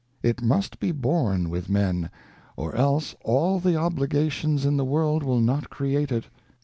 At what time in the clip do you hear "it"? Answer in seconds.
0.23-0.41, 6.11-6.25